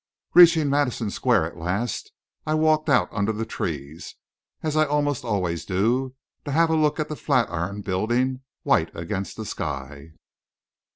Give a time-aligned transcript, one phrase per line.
[0.33, 2.11] Reaching Madison Square, at last,
[2.43, 4.15] I walked out under the trees,
[4.63, 9.37] as I almost always do, to have a look at the Flatiron Building, white against
[9.37, 10.13] the sky.